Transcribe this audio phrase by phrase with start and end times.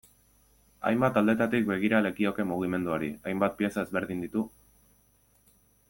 [0.91, 4.49] Hainbat aldetatik begira lekioke mugimenduari, hainbat pieza ezberdin ditu.